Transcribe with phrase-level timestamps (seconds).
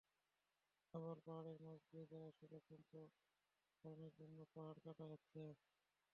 [0.93, 5.41] আবার পাহাড়ের মাঝ দিয়ে যাওয়া সড়ক সম্প্রসারণের জন্যও পাহাড় কাটা হচ্ছে।